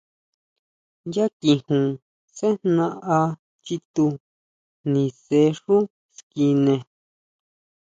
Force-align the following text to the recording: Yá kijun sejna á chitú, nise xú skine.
Yá 1.13 1.25
kijun 1.39 1.85
sejna 2.35 2.85
á 3.19 3.19
chitú, 3.63 4.05
nise 4.91 5.41
xú 5.61 5.77
skine. 6.17 6.75